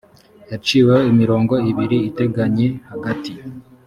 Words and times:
yaciweho 0.51 1.01
imirongo 1.13 1.53
ibiri 1.71 1.97
iteganye 2.09 2.67
hagati 2.91 3.31